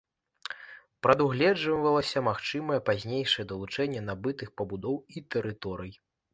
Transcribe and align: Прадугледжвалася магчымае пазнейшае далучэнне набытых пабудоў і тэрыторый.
Прадугледжвалася 1.05 2.25
магчымае 2.29 2.79
пазнейшае 2.89 3.47
далучэнне 3.55 4.01
набытых 4.09 4.49
пабудоў 4.59 5.01
і 5.17 5.27
тэрыторый. 5.37 5.93